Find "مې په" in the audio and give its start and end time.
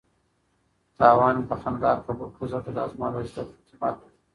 1.39-1.55